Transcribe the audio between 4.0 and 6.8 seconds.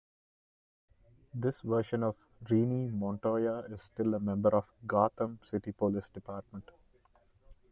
a member of Gotham City Police Department.